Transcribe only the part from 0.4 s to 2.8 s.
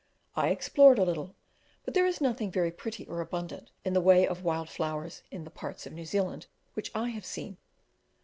explored a little, but there is nothing very